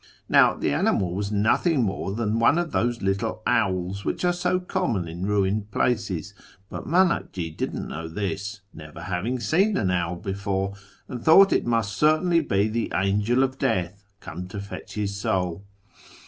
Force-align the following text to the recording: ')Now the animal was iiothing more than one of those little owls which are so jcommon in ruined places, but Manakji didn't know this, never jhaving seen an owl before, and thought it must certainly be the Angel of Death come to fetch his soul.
')Now 0.27 0.55
the 0.55 0.73
animal 0.73 1.13
was 1.13 1.29
iiothing 1.29 1.83
more 1.83 2.11
than 2.11 2.39
one 2.39 2.57
of 2.57 2.71
those 2.71 3.03
little 3.03 3.43
owls 3.45 4.03
which 4.03 4.25
are 4.25 4.33
so 4.33 4.59
jcommon 4.59 5.07
in 5.07 5.27
ruined 5.27 5.69
places, 5.69 6.33
but 6.71 6.87
Manakji 6.87 7.55
didn't 7.55 7.87
know 7.87 8.07
this, 8.07 8.61
never 8.73 9.01
jhaving 9.01 9.39
seen 9.39 9.77
an 9.77 9.91
owl 9.91 10.15
before, 10.15 10.73
and 11.07 11.23
thought 11.23 11.53
it 11.53 11.67
must 11.67 11.93
certainly 11.95 12.39
be 12.41 12.67
the 12.67 12.91
Angel 12.95 13.43
of 13.43 13.59
Death 13.59 14.03
come 14.21 14.47
to 14.47 14.59
fetch 14.59 14.95
his 14.95 15.15
soul. 15.15 15.65